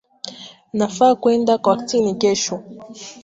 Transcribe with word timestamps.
Mnafaa 0.73 1.15
kuenda 1.15 1.57
kortini 1.57 2.13
kesho 2.15 2.63